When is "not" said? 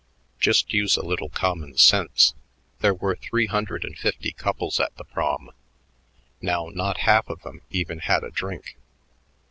6.73-7.01